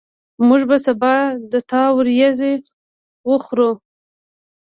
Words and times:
موږ 0.47 0.61
به 0.69 0.77
سبا 0.85 1.13
د 1.51 1.53
تا 1.69 1.83
وریځي 1.97 2.53
وخورو 3.29 3.71